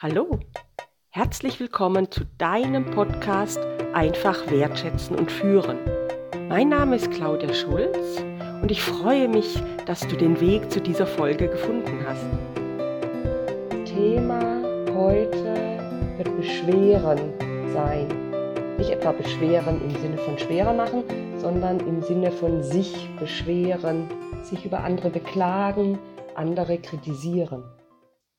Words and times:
Hallo, 0.00 0.38
herzlich 1.08 1.58
willkommen 1.58 2.08
zu 2.08 2.20
deinem 2.38 2.88
Podcast 2.92 3.58
Einfach 3.94 4.48
wertschätzen 4.48 5.16
und 5.16 5.28
führen. 5.28 5.76
Mein 6.48 6.68
Name 6.68 6.94
ist 6.94 7.10
Claudia 7.10 7.52
Schulz 7.52 8.22
und 8.62 8.70
ich 8.70 8.80
freue 8.80 9.26
mich, 9.26 9.60
dass 9.86 10.06
du 10.06 10.14
den 10.14 10.40
Weg 10.40 10.70
zu 10.70 10.80
dieser 10.80 11.04
Folge 11.04 11.48
gefunden 11.48 12.06
hast. 12.06 12.24
Thema 13.86 14.62
heute 14.94 15.80
wird 16.16 16.36
Beschweren 16.36 17.18
sein. 17.72 18.06
Nicht 18.78 18.90
etwa 18.90 19.10
Beschweren 19.10 19.82
im 19.82 20.00
Sinne 20.00 20.18
von 20.18 20.38
schwerer 20.38 20.74
machen, 20.74 21.02
sondern 21.38 21.80
im 21.80 22.02
Sinne 22.02 22.30
von 22.30 22.62
sich 22.62 23.10
beschweren, 23.18 24.08
sich 24.44 24.64
über 24.64 24.78
andere 24.84 25.10
beklagen, 25.10 25.98
andere 26.36 26.78
kritisieren. 26.78 27.64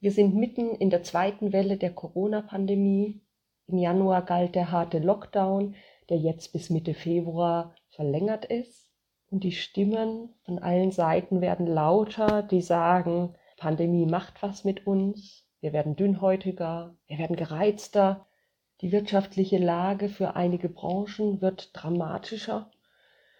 Wir 0.01 0.13
sind 0.13 0.33
mitten 0.33 0.75
in 0.75 0.89
der 0.89 1.03
zweiten 1.03 1.51
Welle 1.51 1.75
der 1.75 1.91
Corona-Pandemie. 1.91 3.21
Im 3.67 3.77
Januar 3.77 4.21
galt 4.21 4.55
der 4.55 4.71
harte 4.71 4.99
Lockdown, 4.99 5.75
der 6.07 6.17
jetzt 6.17 6.53
bis 6.53 6.69
Mitte 6.69 6.93
Februar 6.93 7.75
verlängert 7.89 8.45
ist. 8.45 8.89
Und 9.29 9.43
die 9.43 9.51
Stimmen 9.51 10.33
von 10.45 10.57
allen 10.59 10.91
Seiten 10.91 11.41
werden 11.41 11.67
lauter, 11.67 12.43
die 12.43 12.61
sagen, 12.61 13.35
Pandemie 13.57 14.05
macht 14.05 14.41
was 14.41 14.63
mit 14.63 14.87
uns, 14.87 15.45
wir 15.59 15.73
werden 15.73 15.97
dünnhäutiger, 15.97 16.95
wir 17.07 17.17
werden 17.17 17.35
gereizter, 17.35 18.25
die 18.79 18.93
wirtschaftliche 18.93 19.57
Lage 19.57 20.07
für 20.07 20.37
einige 20.37 20.69
Branchen 20.69 21.41
wird 21.41 21.71
dramatischer. 21.73 22.71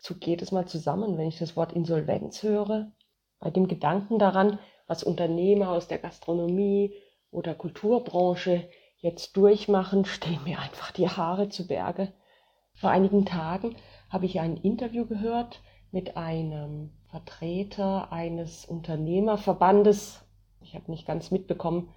So 0.01 0.15
geht 0.15 0.41
es 0.41 0.51
mal 0.51 0.67
zusammen, 0.67 1.17
wenn 1.17 1.29
ich 1.29 1.39
das 1.39 1.55
Wort 1.55 1.71
Insolvenz 1.71 2.43
höre. 2.43 2.91
Bei 3.39 3.49
dem 3.49 3.69
Gedanken 3.69 4.19
daran, 4.19 4.59
was 4.89 5.03
Unternehmer 5.03 5.69
aus 5.69 5.87
der 5.87 5.99
Gastronomie 5.99 6.95
oder 7.29 7.53
Kulturbranche 7.53 8.67
jetzt 8.97 9.37
durchmachen, 9.37 10.03
stehen 10.03 10.43
mir 10.43 10.59
einfach 10.59 10.91
die 10.91 11.07
Haare 11.07 11.47
zu 11.47 11.67
Berge. 11.67 12.11
Vor 12.73 12.89
einigen 12.89 13.23
Tagen 13.23 13.75
habe 14.09 14.25
ich 14.25 14.39
ein 14.39 14.57
Interview 14.57 15.05
gehört 15.05 15.61
mit 15.91 16.17
einem 16.17 16.89
Vertreter 17.07 18.11
eines 18.11 18.65
Unternehmerverbandes. 18.65 20.25
Ich 20.61 20.73
habe 20.73 20.89
nicht 20.89 21.05
ganz 21.05 21.29
mitbekommen, 21.29 21.93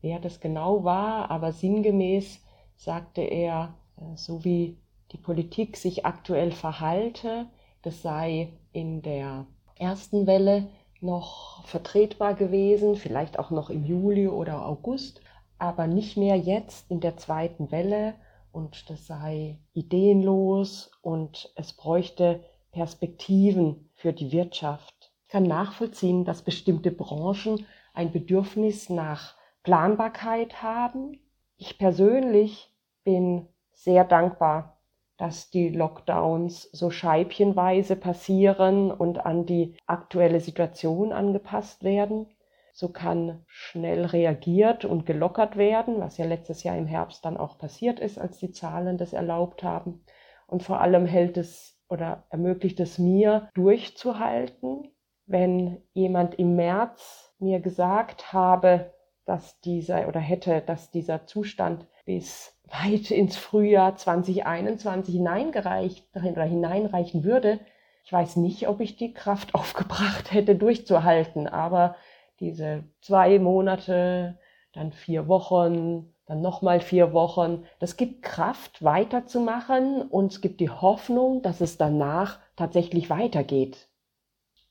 wer 0.00 0.18
das 0.18 0.40
genau 0.40 0.82
war, 0.82 1.30
aber 1.30 1.52
sinngemäß 1.52 2.42
sagte 2.74 3.20
er, 3.20 3.74
äh, 3.98 4.16
so 4.16 4.44
wie 4.44 4.78
die 5.12 5.18
Politik 5.18 5.76
sich 5.76 6.06
aktuell 6.06 6.52
verhalte, 6.52 7.50
das 7.82 8.00
sei 8.00 8.54
in 8.72 9.02
der 9.02 9.46
ersten 9.76 10.26
Welle 10.26 10.68
noch 11.02 11.64
vertretbar 11.66 12.34
gewesen, 12.34 12.96
vielleicht 12.96 13.38
auch 13.38 13.50
noch 13.50 13.70
im 13.70 13.84
Juli 13.84 14.28
oder 14.28 14.66
August, 14.66 15.20
aber 15.58 15.86
nicht 15.86 16.16
mehr 16.16 16.36
jetzt 16.36 16.90
in 16.90 17.00
der 17.00 17.16
zweiten 17.16 17.70
Welle 17.70 18.14
und 18.52 18.90
das 18.90 19.06
sei 19.06 19.58
ideenlos 19.72 20.90
und 21.02 21.52
es 21.56 21.72
bräuchte 21.72 22.42
Perspektiven 22.72 23.90
für 23.94 24.12
die 24.12 24.32
Wirtschaft. 24.32 25.12
Ich 25.26 25.32
kann 25.32 25.44
nachvollziehen, 25.44 26.24
dass 26.24 26.42
bestimmte 26.42 26.90
Branchen 26.90 27.66
ein 27.94 28.10
Bedürfnis 28.10 28.90
nach 28.90 29.34
Planbarkeit 29.62 30.62
haben. 30.62 31.20
Ich 31.56 31.78
persönlich 31.78 32.72
bin 33.04 33.46
sehr 33.72 34.04
dankbar 34.04 34.79
dass 35.20 35.50
die 35.50 35.68
Lockdowns 35.68 36.70
so 36.72 36.90
scheibchenweise 36.90 37.94
passieren 37.94 38.90
und 38.90 39.26
an 39.26 39.44
die 39.44 39.76
aktuelle 39.86 40.40
Situation 40.40 41.12
angepasst 41.12 41.84
werden. 41.84 42.26
So 42.72 42.88
kann 42.88 43.44
schnell 43.46 44.06
reagiert 44.06 44.86
und 44.86 45.04
gelockert 45.04 45.58
werden, 45.58 46.00
was 46.00 46.16
ja 46.16 46.24
letztes 46.24 46.62
Jahr 46.62 46.78
im 46.78 46.86
Herbst 46.86 47.22
dann 47.26 47.36
auch 47.36 47.58
passiert 47.58 48.00
ist, 48.00 48.18
als 48.18 48.38
die 48.38 48.52
Zahlen 48.52 48.96
das 48.96 49.12
erlaubt 49.12 49.62
haben. 49.62 50.02
Und 50.46 50.62
vor 50.62 50.80
allem 50.80 51.04
hält 51.04 51.36
es 51.36 51.78
oder 51.90 52.24
ermöglicht 52.30 52.80
es 52.80 52.98
mir 52.98 53.50
durchzuhalten, 53.52 54.88
wenn 55.26 55.82
jemand 55.92 56.36
im 56.36 56.56
März 56.56 57.34
mir 57.38 57.60
gesagt 57.60 58.32
habe, 58.32 58.94
dass 59.26 59.60
dieser 59.60 60.08
oder 60.08 60.20
hätte, 60.20 60.62
dass 60.62 60.90
dieser 60.90 61.26
Zustand 61.26 61.86
bis 62.10 62.52
weit 62.64 63.12
ins 63.12 63.36
Frühjahr 63.36 63.94
2021 63.94 65.14
hineingereicht 65.14 66.08
hineinreichen 66.12 67.22
würde. 67.22 67.60
Ich 68.04 68.12
weiß 68.12 68.34
nicht, 68.34 68.66
ob 68.66 68.80
ich 68.80 68.96
die 68.96 69.14
Kraft 69.14 69.54
aufgebracht 69.54 70.32
hätte, 70.32 70.56
durchzuhalten, 70.56 71.46
aber 71.46 71.94
diese 72.40 72.82
zwei 73.00 73.38
Monate, 73.38 74.38
dann 74.72 74.90
vier 74.90 75.28
Wochen, 75.28 76.12
dann 76.26 76.40
nochmal 76.40 76.80
vier 76.80 77.12
Wochen, 77.12 77.64
das 77.78 77.96
gibt 77.96 78.22
Kraft, 78.22 78.82
weiterzumachen 78.82 80.02
und 80.02 80.32
es 80.32 80.40
gibt 80.40 80.58
die 80.58 80.70
Hoffnung, 80.70 81.42
dass 81.42 81.60
es 81.60 81.76
danach 81.76 82.40
tatsächlich 82.56 83.08
weitergeht. 83.08 83.88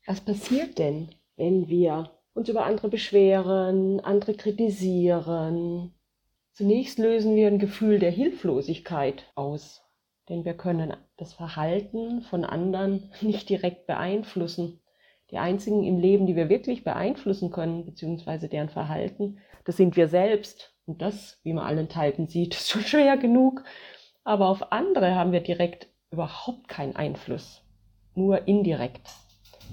Was 0.06 0.20
passiert 0.20 0.78
denn, 0.78 1.16
wenn 1.38 1.70
wir 1.70 2.12
uns 2.34 2.50
über 2.50 2.66
andere 2.66 2.90
beschweren, 2.90 4.02
andere 4.02 4.34
kritisieren, 4.34 5.94
Zunächst 6.60 7.00
lösen 7.00 7.38
wir 7.38 7.48
ein 7.48 7.58
Gefühl 7.58 8.00
der 8.00 8.12
Hilflosigkeit 8.12 9.24
aus, 9.34 9.82
denn 10.28 10.44
wir 10.44 10.56
können 10.56 10.94
das 11.16 11.32
Verhalten 11.32 12.22
von 12.22 12.44
anderen 12.44 13.14
nicht 13.22 13.48
direkt 13.48 13.88
beeinflussen. 13.88 14.82
Die 15.32 15.38
einzigen 15.38 15.86
im 15.86 16.00
Leben, 16.00 16.26
die 16.26 16.36
wir 16.36 16.50
wirklich 16.50 16.84
beeinflussen 16.84 17.50
können, 17.50 17.86
beziehungsweise 17.86 18.50
deren 18.50 18.68
Verhalten, 18.68 19.38
das 19.64 19.78
sind 19.78 19.96
wir 19.96 20.10
selbst. 20.10 20.76
Und 20.86 21.02
das, 21.02 21.40
wie 21.44 21.54
man 21.54 21.64
allenthalben 21.64 22.28
sieht, 22.28 22.56
ist 22.56 22.70
schon 22.70 22.82
schwer 22.82 23.16
genug. 23.16 23.64
Aber 24.26 24.50
auf 24.50 24.74
andere 24.74 25.16
haben 25.16 25.32
wir 25.32 25.40
direkt 25.40 25.88
überhaupt 26.12 26.68
keinen 26.68 26.98
Einfluss, 26.98 27.64
nur 28.16 28.50
indirekt. 28.50 29.08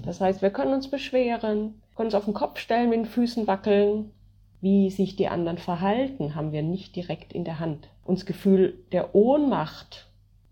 Das 0.05 0.21
heißt, 0.21 0.41
wir 0.41 0.51
können 0.51 0.73
uns 0.73 0.89
beschweren, 0.89 1.81
können 1.97 2.07
uns 2.07 2.15
auf 2.15 2.23
den 2.23 2.33
Kopf 2.33 2.59
stellen, 2.59 2.91
mit 2.91 2.99
den 2.99 3.05
Füßen 3.07 3.45
wackeln, 3.45 4.13
wie 4.61 4.89
sich 4.89 5.15
die 5.15 5.27
anderen 5.27 5.57
verhalten, 5.57 6.35
haben 6.35 6.51
wir 6.51 6.63
nicht 6.63 6.95
direkt 6.95 7.33
in 7.33 7.43
der 7.43 7.59
Hand. 7.59 7.89
Uns 8.03 8.25
Gefühl 8.25 8.85
der 8.91 9.13
Ohnmacht 9.15 10.11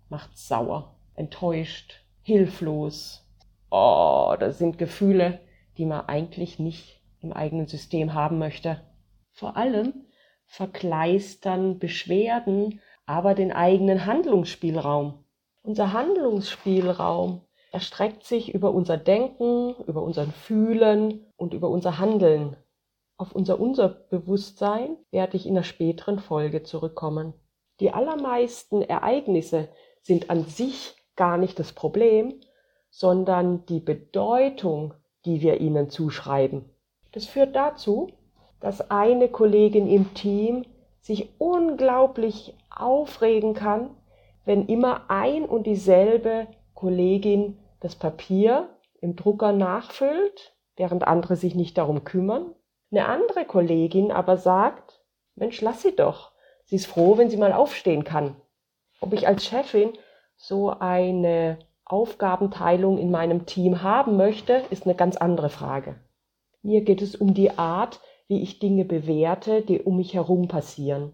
macht 0.09 0.38
sauer, 0.38 0.95
enttäuscht, 1.16 2.01
hilflos. 2.21 3.27
Oh, 3.71 4.35
das 4.39 4.57
sind 4.57 4.77
Gefühle, 4.77 5.39
die 5.77 5.85
man 5.85 6.07
eigentlich 6.07 6.59
nicht 6.59 7.01
im 7.19 7.33
eigenen 7.33 7.67
System 7.67 8.13
haben 8.13 8.38
möchte. 8.38 8.81
Vor 9.31 9.57
allem 9.57 10.05
verkleistern 10.45 11.79
Beschwerden 11.79 12.79
aber 13.05 13.35
den 13.35 13.51
eigenen 13.51 14.05
Handlungsspielraum. 14.05 15.25
Unser 15.61 15.94
Handlungsspielraum 15.94 17.41
erstreckt 17.71 18.23
sich 18.23 18.53
über 18.53 18.71
unser 18.71 18.97
Denken, 18.97 19.75
über 19.85 20.01
unser 20.01 20.25
Fühlen 20.27 21.25
und 21.35 21.53
über 21.53 21.69
unser 21.69 21.99
Handeln. 21.99 22.55
Auf 23.17 23.33
unser 23.33 23.61
Unterbewusstsein 23.61 24.97
werde 25.09 25.37
ich 25.37 25.45
in 25.45 25.55
der 25.55 25.63
späteren 25.63 26.19
Folge 26.19 26.63
zurückkommen. 26.63 27.33
Die 27.79 27.91
allermeisten 27.91 28.81
Ereignisse 28.81 29.69
sind 30.01 30.29
an 30.29 30.43
sich 30.43 30.95
gar 31.15 31.37
nicht 31.37 31.57
das 31.57 31.71
Problem, 31.71 32.41
sondern 32.89 33.65
die 33.67 33.79
Bedeutung, 33.79 34.93
die 35.23 35.39
wir 35.39 35.61
ihnen 35.61 35.89
zuschreiben. 35.89 36.69
Das 37.13 37.25
führt 37.25 37.55
dazu, 37.55 38.09
dass 38.59 38.91
eine 38.91 39.29
Kollegin 39.29 39.87
im 39.87 40.13
Team 40.13 40.65
sich 40.99 41.29
unglaublich 41.39 42.53
aufregen 42.69 43.53
kann, 43.53 43.95
wenn 44.43 44.67
immer 44.67 45.09
ein 45.09 45.45
und 45.45 45.65
dieselbe 45.67 46.47
Kollegin 46.73 47.59
das 47.79 47.95
Papier 47.95 48.69
im 48.99 49.15
Drucker 49.15 49.53
nachfüllt, 49.53 50.53
während 50.75 51.07
andere 51.07 51.37
sich 51.37 51.55
nicht 51.55 51.77
darum 51.77 52.03
kümmern 52.03 52.53
eine 52.95 53.07
andere 53.07 53.45
Kollegin 53.45 54.11
aber 54.11 54.38
sagt, 54.38 55.01
Mensch, 55.35 55.61
lass 55.61 55.81
sie 55.81 55.95
doch. 55.95 56.31
Sie 56.63 56.77
ist 56.77 56.88
froh, 56.88 57.18
wenn 57.18 57.30
sie 57.30 57.38
mal 57.38 57.51
aufstehen 57.51 58.03
kann. 58.06 58.36
Ob 59.01 59.13
ich 59.13 59.27
als 59.27 59.45
Chefin 59.45 59.92
so 60.38 60.69
eine 60.69 61.59
Aufgabenteilung 61.83 62.97
in 62.97 63.12
meinem 63.12 63.45
Team 63.45 63.83
haben 63.83 64.15
möchte, 64.15 64.63
ist 64.69 64.86
eine 64.86 64.95
ganz 64.95 65.18
andere 65.18 65.50
Frage. 65.50 65.95
Mir 66.62 66.81
geht 66.81 67.01
es 67.01 67.15
um 67.15 67.33
die 67.33 67.57
Art, 67.57 68.00
wie 68.27 68.42
ich 68.42 68.59
Dinge 68.59 68.86
bewerte, 68.86 69.62
die 69.62 69.81
um 69.81 69.97
mich 69.97 70.13
herum 70.13 70.47
passieren. 70.47 71.13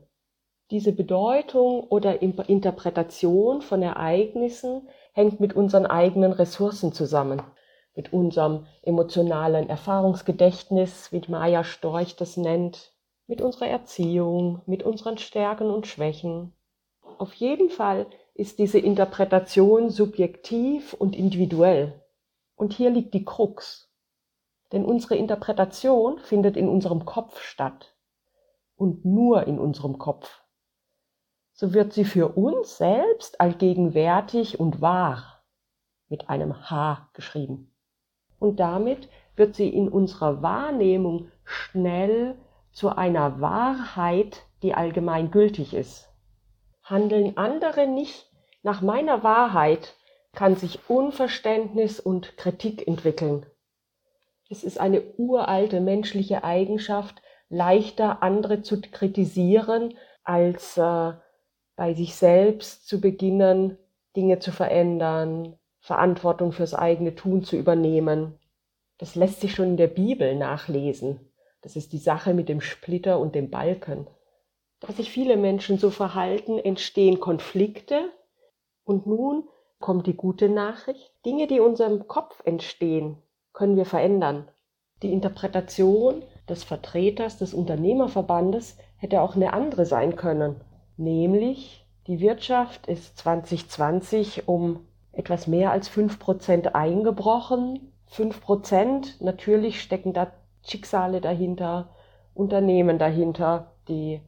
Diese 0.69 0.94
Bedeutung 0.94 1.83
oder 1.83 2.22
Interpretation 2.22 3.62
von 3.62 3.81
Ereignissen 3.81 4.88
hängt 5.13 5.42
mit 5.42 5.54
unseren 5.54 5.86
eigenen 5.86 6.31
Ressourcen 6.31 6.94
zusammen 6.94 7.42
mit 7.96 8.14
unserem 8.14 8.66
emotionalen 8.84 9.70
Erfahrungsgedächtnis, 9.70 11.12
wie 11.12 11.22
Maya 11.28 11.64
Storch 11.64 12.16
das 12.16 12.38
nennt, 12.38 12.94
mit 13.28 13.42
unserer 13.42 13.68
Erziehung, 13.68 14.62
mit 14.66 14.84
unseren 14.84 15.18
Stärken 15.18 15.70
und 15.70 15.88
Schwächen. 15.88 16.54
Auf 17.18 17.34
jeden 17.34 17.70
Fall 17.70 18.08
ist 18.34 18.60
diese 18.60 18.80
Interpretation 18.80 19.90
subjektiv 19.90 20.94
und 20.94 21.16
individuell. 21.16 22.02
Und 22.56 22.74
hier 22.74 22.90
liegt 22.90 23.14
die 23.14 23.26
Krux. 23.26 23.92
Denn 24.72 24.86
unsere 24.86 25.16
Interpretation 25.16 26.20
findet 26.20 26.58
in 26.58 26.70
unserem 26.70 27.06
Kopf 27.06 27.42
statt. 27.42 27.96
und 28.82 29.06
nur 29.06 29.46
in 29.46 29.60
unserem 29.60 30.00
Kopf, 30.00 30.42
so 31.54 31.72
wird 31.72 31.94
sie 31.94 32.04
für 32.04 32.30
uns 32.30 32.78
selbst 32.78 33.40
allgegenwärtig 33.40 34.60
und 34.60 34.82
wahr 34.82 35.44
mit 36.10 36.30
einem 36.30 36.68
H 36.68 37.08
geschrieben. 37.14 37.70
Und 38.42 38.60
damit 38.60 39.08
wird 39.36 39.56
sie 39.56 39.70
in 39.70 39.88
unserer 39.88 40.42
Wahrnehmung 40.42 41.30
schnell 41.44 42.36
zu 42.72 42.90
einer 42.90 43.40
Wahrheit, 43.40 44.42
die 44.64 44.74
allgemein 44.74 45.30
gültig 45.30 45.76
ist. 45.76 46.10
Handeln 46.84 47.38
andere 47.38 47.86
nicht 47.86 48.32
nach 48.64 48.82
meiner 48.82 49.22
Wahrheit, 49.24 49.94
kann 50.34 50.56
sich 50.56 50.80
Unverständnis 50.90 52.00
und 52.00 52.36
Kritik 52.36 52.88
entwickeln. 52.88 53.46
Es 54.50 54.64
ist 54.64 54.80
eine 54.80 55.04
uralte 55.18 55.80
menschliche 55.80 56.44
Eigenschaft, 56.44 57.22
leichter 57.50 58.24
andere 58.24 58.64
zu 58.64 58.82
kritisieren, 58.82 59.94
als 60.24 60.78
äh, 60.78 61.14
bei 61.76 61.94
sich 61.94 62.16
selbst 62.16 62.88
zu 62.88 63.02
beginnen, 63.02 63.78
Dinge 64.16 64.40
zu 64.40 64.52
verändern, 64.52 65.60
Verantwortung 65.81 66.51
fürs 66.51 66.75
eigene 66.75 67.16
Tun 67.16 67.44
zu 67.44 67.57
übernehmen. 67.57 68.39
Das 69.00 69.16
lässt 69.16 69.42
sich 69.42 69.56
schon 69.56 69.66
in 69.66 69.78
der 69.78 69.88
Bibel 69.88 70.36
nachlesen. 70.36 71.19
Das 71.62 71.75
ist 71.75 71.92
die 71.92 71.98
Sache 71.98 72.33
mit 72.36 72.50
dem 72.50 72.62
Splitter 72.62 73.19
und 73.19 73.33
dem 73.33 73.50
Balken. 73.50 74.07
Da 74.80 74.94
sich 74.94 75.12
viele 75.12 75.38
Menschen 75.38 75.80
so 75.80 75.89
verhalten, 75.89 76.60
entstehen 76.60 77.19
Konflikte. 77.19 78.10
Und 78.83 79.07
nun 79.07 79.50
kommt 79.80 80.06
die 80.06 80.16
gute 80.16 80.50
Nachricht. 80.50 81.13
Dinge, 81.25 81.48
die 81.48 81.57
in 81.57 81.63
unserem 81.63 82.07
Kopf 82.07 82.42
entstehen, 82.45 83.18
können 83.51 83.75
wir 83.75 83.86
verändern. 83.86 84.48
Die 85.01 85.12
Interpretation 85.12 86.24
des 86.48 86.63
Vertreters 86.63 87.39
des 87.39 87.56
Unternehmerverbandes 87.56 88.78
hätte 88.98 89.22
auch 89.22 89.36
eine 89.36 89.54
andere 89.54 89.88
sein 89.88 90.16
können. 90.16 90.62
Nämlich, 90.95 91.88
die 92.06 92.19
Wirtschaft 92.19 92.86
ist 92.86 93.18
2020 93.18 94.48
um 94.48 94.88
etwas 95.13 95.48
mehr 95.48 95.72
als 95.72 95.90
5% 95.90 96.74
eingebrochen. 96.74 97.94
5% 98.12 99.24
natürlich 99.24 99.81
stecken 99.81 100.13
da 100.13 100.31
Schicksale 100.63 101.22
dahinter, 101.22 101.90
Unternehmen 102.34 103.00
dahinter, 103.00 103.72
die 103.88 104.22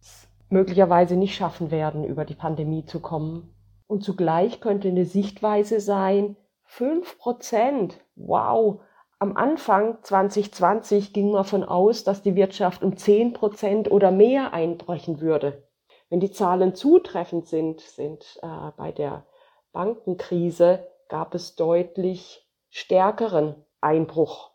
es 0.00 0.28
möglicherweise 0.48 1.16
nicht 1.16 1.34
schaffen 1.34 1.70
werden, 1.70 2.04
über 2.04 2.24
die 2.24 2.34
Pandemie 2.34 2.84
zu 2.84 3.00
kommen. 3.00 3.54
Und 3.86 4.02
zugleich 4.02 4.60
könnte 4.60 4.88
eine 4.88 5.04
Sichtweise 5.04 5.80
sein, 5.80 6.36
5%, 6.68 7.92
wow, 8.16 8.80
am 9.18 9.36
Anfang 9.36 9.98
2020 10.02 11.12
ging 11.12 11.26
man 11.26 11.42
davon 11.42 11.64
aus, 11.64 12.04
dass 12.04 12.22
die 12.22 12.34
Wirtschaft 12.34 12.82
um 12.82 12.92
10% 12.92 13.88
oder 13.88 14.10
mehr 14.10 14.52
einbrechen 14.52 15.20
würde. 15.20 15.62
Wenn 16.10 16.20
die 16.20 16.30
Zahlen 16.30 16.74
zutreffend 16.74 17.46
sind, 17.46 17.80
sind 17.80 18.38
äh, 18.42 18.70
bei 18.76 18.92
der 18.92 19.24
Bankenkrise 19.74 20.86
gab 21.08 21.34
es 21.34 21.56
deutlich 21.56 22.48
stärkeren 22.70 23.56
Einbruch. 23.80 24.52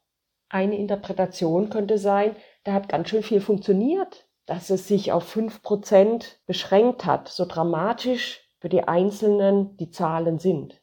Eine 0.49 0.77
Interpretation 0.77 1.69
könnte 1.69 1.99
sein, 1.99 2.35
da 2.63 2.73
hat 2.73 2.89
ganz 2.89 3.09
schön 3.09 3.21
viel 3.21 3.41
funktioniert, 3.41 4.27
dass 4.47 4.71
es 4.71 4.87
sich 4.87 5.11
auf 5.11 5.35
5% 5.35 6.37
beschränkt 6.47 7.05
hat, 7.05 7.27
so 7.27 7.45
dramatisch 7.45 8.41
für 8.59 8.69
die 8.69 8.87
Einzelnen 8.87 9.77
die 9.77 9.91
Zahlen 9.91 10.39
sind. 10.39 10.81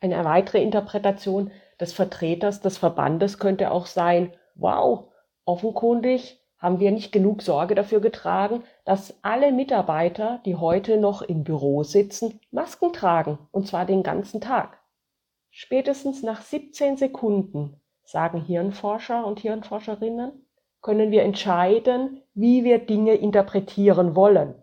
Eine 0.00 0.24
weitere 0.24 0.60
Interpretation 0.60 1.50
des 1.80 1.92
Vertreters 1.92 2.60
des 2.60 2.78
Verbandes 2.78 3.38
könnte 3.38 3.70
auch 3.70 3.86
sein, 3.86 4.34
wow, 4.56 5.12
offenkundig 5.44 6.41
haben 6.62 6.78
wir 6.78 6.92
nicht 6.92 7.10
genug 7.10 7.42
Sorge 7.42 7.74
dafür 7.74 8.00
getragen, 8.00 8.62
dass 8.84 9.18
alle 9.22 9.50
Mitarbeiter, 9.50 10.40
die 10.46 10.54
heute 10.54 10.96
noch 10.96 11.20
im 11.20 11.42
Büro 11.42 11.82
sitzen, 11.82 12.38
Masken 12.52 12.92
tragen, 12.92 13.38
und 13.50 13.66
zwar 13.66 13.84
den 13.84 14.04
ganzen 14.04 14.40
Tag. 14.40 14.78
Spätestens 15.50 16.22
nach 16.22 16.40
17 16.40 16.96
Sekunden, 16.96 17.80
sagen 18.04 18.40
Hirnforscher 18.40 19.26
und 19.26 19.40
Hirnforscherinnen, 19.40 20.46
können 20.80 21.10
wir 21.10 21.22
entscheiden, 21.22 22.22
wie 22.32 22.62
wir 22.62 22.78
Dinge 22.78 23.14
interpretieren 23.14 24.14
wollen. 24.14 24.54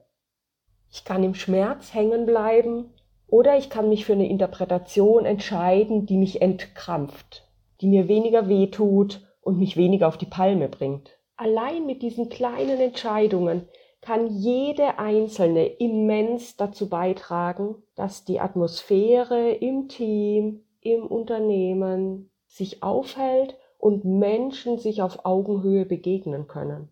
Ich 0.89 1.03
kann 1.03 1.23
im 1.23 1.35
Schmerz 1.35 1.93
hängen 1.93 2.25
bleiben 2.25 2.93
oder 3.27 3.57
ich 3.57 3.69
kann 3.69 3.89
mich 3.89 4.05
für 4.05 4.13
eine 4.13 4.29
Interpretation 4.29 5.25
entscheiden, 5.25 6.05
die 6.05 6.17
mich 6.17 6.41
entkrampft, 6.41 7.45
die 7.81 7.87
mir 7.87 8.07
weniger 8.07 8.47
wehtut 8.47 9.21
und 9.41 9.59
mich 9.59 9.75
weniger 9.75 10.07
auf 10.07 10.17
die 10.17 10.25
Palme 10.25 10.69
bringt. 10.69 11.18
Allein 11.41 11.85
mit 11.85 12.01
diesen 12.01 12.27
kleinen 12.27 12.81
Entscheidungen 12.81 13.65
kann 14.01 14.27
jede 14.27 14.99
einzelne 14.99 15.67
immens 15.67 16.57
dazu 16.57 16.89
beitragen, 16.89 17.81
dass 17.95 18.25
die 18.25 18.41
Atmosphäre 18.41 19.51
im 19.51 19.87
Team, 19.87 20.65
im 20.81 21.07
Unternehmen 21.07 22.29
sich 22.47 22.83
aufhält 22.83 23.57
und 23.77 24.03
Menschen 24.03 24.79
sich 24.79 25.01
auf 25.01 25.23
Augenhöhe 25.23 25.85
begegnen 25.85 26.49
können. 26.49 26.89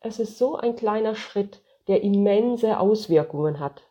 Es 0.00 0.18
ist 0.18 0.38
so 0.38 0.56
ein 0.56 0.76
kleiner 0.76 1.14
Schritt, 1.14 1.60
der 1.86 2.02
immense 2.02 2.80
Auswirkungen 2.80 3.60
hat. 3.60 3.82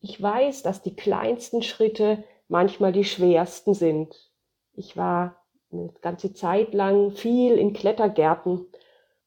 Ich 0.00 0.20
weiß, 0.20 0.64
dass 0.64 0.82
die 0.82 0.96
kleinsten 0.96 1.62
Schritte 1.62 2.24
manchmal 2.48 2.90
die 2.90 3.04
schwersten 3.04 3.74
sind. 3.74 4.32
Ich 4.72 4.96
war 4.96 5.36
eine 5.70 5.92
ganze 6.00 6.32
Zeit 6.32 6.74
lang 6.74 7.12
viel 7.12 7.52
in 7.52 7.74
Klettergärten 7.74 8.66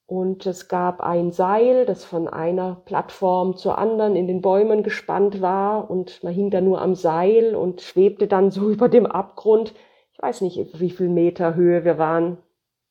und 0.07 0.45
es 0.45 0.69
gab 0.69 1.01
ein 1.01 1.33
Seil, 1.33 1.85
das 1.85 2.05
von 2.05 2.29
einer 2.29 2.81
Plattform 2.85 3.57
zur 3.57 3.77
anderen 3.77 4.15
in 4.15 4.25
den 4.25 4.41
Bäumen 4.41 4.81
gespannt 4.81 5.41
war 5.41 5.91
und 5.91 6.23
man 6.23 6.33
hing 6.33 6.49
da 6.49 6.61
nur 6.61 6.81
am 6.81 6.95
Seil 6.95 7.55
und 7.55 7.81
schwebte 7.81 8.27
dann 8.27 8.49
so 8.49 8.69
über 8.71 8.87
dem 8.87 9.05
Abgrund. 9.05 9.73
Ich 10.13 10.21
weiß 10.21 10.41
nicht, 10.41 10.79
wie 10.79 10.91
viel 10.91 11.09
Meter 11.09 11.55
Höhe 11.55 11.83
wir 11.83 11.97
waren. 11.97 12.37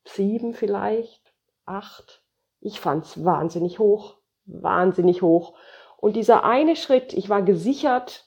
Sieben 0.05 0.53
vielleicht, 0.53 1.33
acht. 1.65 2.23
Ich 2.61 2.79
fand's 2.79 3.25
wahnsinnig 3.25 3.79
hoch, 3.79 4.17
wahnsinnig 4.45 5.23
hoch. 5.23 5.55
Und 5.97 6.15
dieser 6.15 6.43
eine 6.43 6.75
Schritt, 6.75 7.13
ich 7.13 7.29
war 7.29 7.41
gesichert, 7.41 8.25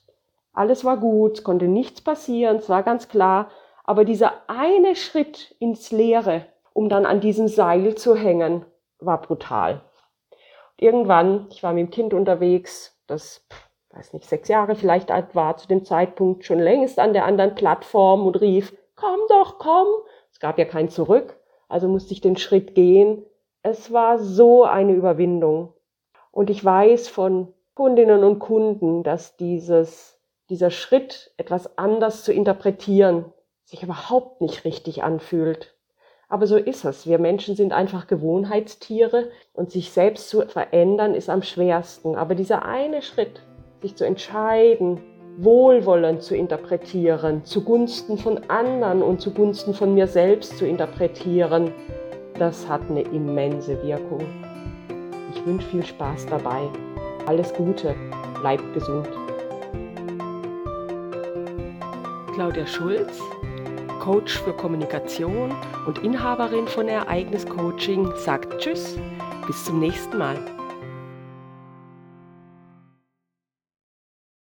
alles 0.52 0.84
war 0.84 0.96
gut, 0.96 1.44
konnte 1.44 1.68
nichts 1.68 2.00
passieren, 2.00 2.56
es 2.56 2.68
war 2.68 2.82
ganz 2.82 3.08
klar. 3.08 3.50
Aber 3.84 4.04
dieser 4.04 4.32
eine 4.48 4.96
Schritt 4.96 5.54
ins 5.60 5.92
Leere, 5.92 6.46
um 6.72 6.88
dann 6.88 7.06
an 7.06 7.20
diesem 7.20 7.46
Seil 7.46 7.94
zu 7.94 8.16
hängen, 8.16 8.64
war 9.00 9.20
brutal. 9.20 9.82
Irgendwann, 10.76 11.46
ich 11.50 11.62
war 11.62 11.72
mit 11.72 11.86
dem 11.86 11.90
Kind 11.90 12.14
unterwegs, 12.14 12.98
das, 13.06 13.46
weiß 13.90 14.12
nicht, 14.14 14.28
sechs 14.28 14.48
Jahre 14.48 14.74
vielleicht 14.74 15.10
alt 15.10 15.34
war 15.34 15.56
zu 15.56 15.68
dem 15.68 15.84
Zeitpunkt, 15.84 16.44
schon 16.44 16.58
längst 16.58 16.98
an 16.98 17.12
der 17.12 17.24
anderen 17.24 17.54
Plattform 17.54 18.26
und 18.26 18.40
rief, 18.40 18.74
komm 18.96 19.20
doch, 19.28 19.58
komm. 19.58 19.86
Es 20.32 20.40
gab 20.40 20.58
ja 20.58 20.64
kein 20.64 20.88
Zurück, 20.88 21.38
also 21.68 21.88
musste 21.88 22.12
ich 22.12 22.20
den 22.20 22.36
Schritt 22.36 22.74
gehen. 22.74 23.24
Es 23.62 23.92
war 23.92 24.18
so 24.18 24.64
eine 24.64 24.92
Überwindung. 24.92 25.74
Und 26.30 26.48
ich 26.48 26.64
weiß 26.64 27.08
von 27.08 27.52
Kundinnen 27.74 28.24
und 28.24 28.38
Kunden, 28.38 29.02
dass 29.02 29.36
dieses, 29.36 30.18
dieser 30.48 30.70
Schritt, 30.70 31.32
etwas 31.36 31.78
anders 31.78 32.24
zu 32.24 32.32
interpretieren, 32.32 33.32
sich 33.64 33.82
überhaupt 33.82 34.40
nicht 34.40 34.64
richtig 34.64 35.02
anfühlt. 35.02 35.76
Aber 36.30 36.46
so 36.46 36.56
ist 36.56 36.84
es. 36.84 37.08
Wir 37.08 37.18
Menschen 37.18 37.56
sind 37.56 37.72
einfach 37.72 38.06
Gewohnheitstiere 38.06 39.30
und 39.52 39.72
sich 39.72 39.90
selbst 39.90 40.30
zu 40.30 40.42
verändern 40.42 41.14
ist 41.14 41.28
am 41.28 41.42
schwersten. 41.42 42.14
Aber 42.14 42.36
dieser 42.36 42.64
eine 42.64 43.02
Schritt, 43.02 43.42
sich 43.82 43.96
zu 43.96 44.06
entscheiden, 44.06 45.00
wohlwollend 45.38 46.22
zu 46.22 46.36
interpretieren, 46.36 47.44
zugunsten 47.44 48.16
von 48.16 48.48
anderen 48.48 49.02
und 49.02 49.20
zugunsten 49.20 49.74
von 49.74 49.92
mir 49.92 50.06
selbst 50.06 50.56
zu 50.56 50.66
interpretieren, 50.66 51.72
das 52.38 52.68
hat 52.68 52.82
eine 52.88 53.02
immense 53.02 53.82
Wirkung. 53.82 54.24
Ich 55.34 55.44
wünsche 55.44 55.66
viel 55.66 55.84
Spaß 55.84 56.26
dabei. 56.26 56.68
Alles 57.26 57.52
Gute, 57.54 57.94
bleibt 58.40 58.72
gesund. 58.72 59.08
Claudia 62.34 62.66
Schulz 62.66 63.20
Coach 64.00 64.40
für 64.40 64.52
Kommunikation 64.54 65.54
und 65.86 65.98
Inhaberin 65.98 66.66
von 66.66 66.88
Ereignis 66.88 67.46
Coaching, 67.46 68.10
sagt 68.16 68.58
Tschüss, 68.58 68.96
bis 69.46 69.64
zum 69.64 69.78
nächsten 69.78 70.18
Mal. 70.18 70.36